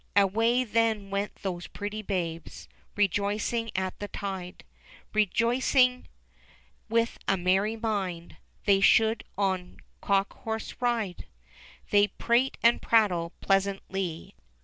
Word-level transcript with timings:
Away 0.15 0.63
then 0.63 1.11
went 1.11 1.35
those 1.43 1.67
pretty 1.67 2.01
babes, 2.01 2.67
Rejoicing 2.95 3.69
at 3.75 3.99
that 3.99 4.13
tide. 4.13 4.63
Rejoicing 5.13 6.07
with 6.89 7.19
a 7.27 7.37
merry 7.37 7.75
mind 7.77 8.37
They 8.65 8.81
should 8.81 9.23
on 9.37 9.77
cock 10.01 10.33
horse 10.39 10.73
ride. 10.79 11.27
They 11.91 12.07
prate 12.07 12.57
and 12.63 12.81
prattle 12.81 13.33
pleasantly. 13.41 14.33